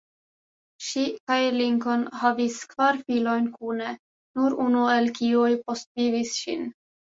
[0.85, 3.93] Ŝi kaj Lincoln havis kvar filojn kune,
[4.41, 6.69] nur unu el kiuj postvivis ŝin.